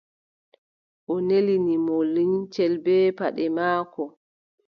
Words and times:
O 1.13 1.15
nelini 1.27 1.75
mo 1.85 1.95
limcel 2.13 2.73
bee 2.85 3.07
paɗe 3.17 3.45
maako. 3.57 4.03